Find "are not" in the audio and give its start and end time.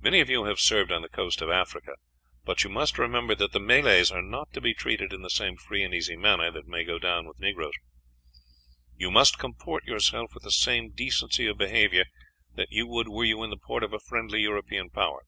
4.10-4.50